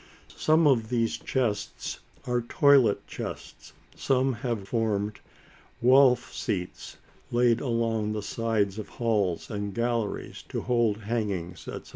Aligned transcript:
Some 0.37 0.65
of 0.65 0.89
these 0.89 1.15
chests 1.19 1.99
are 2.25 2.41
toilet 2.41 3.05
chests; 3.05 3.71
some 3.95 4.33
have 4.33 4.67
formed 4.67 5.19
wall 5.79 6.15
seats, 6.15 6.97
laid 7.29 7.61
along 7.61 8.13
the 8.13 8.23
sides 8.23 8.79
of 8.79 8.89
halls 8.97 9.51
and 9.51 9.75
galleries 9.75 10.41
to 10.49 10.61
hold 10.61 11.01
hangings, 11.01 11.67
etc. 11.67 11.89